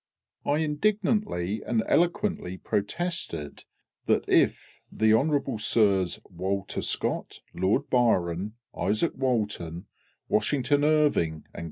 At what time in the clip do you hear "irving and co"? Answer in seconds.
10.83-11.59